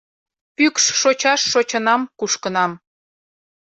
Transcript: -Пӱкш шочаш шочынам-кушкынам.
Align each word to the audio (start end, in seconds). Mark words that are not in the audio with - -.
-Пӱкш 0.55 0.83
шочаш 1.01 1.41
шочынам-кушкынам. 1.51 2.71